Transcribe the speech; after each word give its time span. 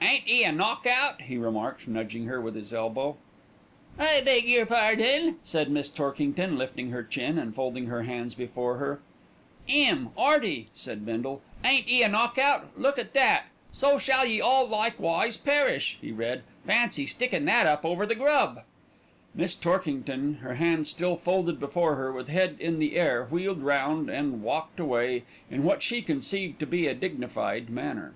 "Ain't 0.00 0.26
'e 0.26 0.42
a 0.42 0.52
knock 0.52 0.86
out!" 0.86 1.20
he 1.20 1.36
remarked, 1.36 1.86
nudging 1.86 2.24
her 2.24 2.40
with 2.40 2.54
his 2.54 2.72
elbow. 2.72 3.18
"I 3.98 4.22
beg 4.22 4.46
your 4.46 4.64
pardon!" 4.64 5.36
said 5.44 5.70
Miss 5.70 5.90
Torkington, 5.90 6.56
lifting 6.56 6.88
her 6.92 7.02
chin 7.04 7.36
and 7.38 7.54
folding 7.54 7.88
her 7.88 8.04
hands 8.04 8.34
before 8.34 8.78
her. 8.78 9.00
"'Im, 9.68 10.12
'Earty," 10.16 10.68
said 10.74 11.04
Bindle, 11.04 11.42
"ain't 11.62 11.90
'e 11.90 12.02
a 12.02 12.08
knock 12.08 12.38
out! 12.38 12.70
Look 12.80 12.98
at 12.98 13.12
that! 13.12 13.48
'So 13.70 13.98
shall 13.98 14.24
Ye 14.24 14.40
All 14.40 14.66
Likewise 14.66 15.36
Perish,'" 15.36 15.98
he 16.00 16.10
read. 16.10 16.42
"Fancy 16.66 17.04
sticking 17.04 17.44
that 17.44 17.66
up 17.66 17.84
over 17.84 18.06
the 18.06 18.14
grub." 18.14 18.62
Miss 19.34 19.54
Torkington, 19.54 20.38
her 20.38 20.54
hands 20.54 20.88
still 20.88 21.16
folded 21.16 21.60
before 21.60 21.96
her, 21.96 22.10
with 22.10 22.28
head 22.30 22.56
in 22.58 22.78
the 22.78 22.96
air, 22.96 23.26
wheeled 23.26 23.60
round 23.62 24.08
and 24.08 24.42
walked 24.42 24.80
away 24.80 25.24
in 25.50 25.64
what 25.64 25.82
she 25.82 26.00
conceived 26.00 26.58
to 26.60 26.66
be 26.66 26.86
a 26.86 26.94
dignified 26.94 27.68
manner. 27.68 28.14